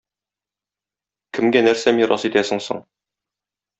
Кемгә 1.39 1.63
нәрсә 1.67 1.93
мирас 1.99 2.29
итәсең 2.31 2.67
соң 2.69 2.85